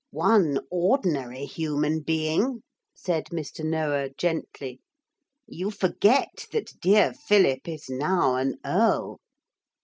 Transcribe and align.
'One 0.09 0.57
ordinary 0.71 1.45
human 1.45 1.99
being,' 1.99 2.63
said 2.95 3.25
Mr. 3.27 3.63
Noah 3.63 4.09
gently; 4.17 4.79
'you 5.45 5.69
forget 5.69 6.47
that 6.51 6.73
dear 6.81 7.13
Philip 7.13 7.67
is 7.67 7.87
now 7.87 8.33
an 8.37 8.57
earl.' 8.65 9.19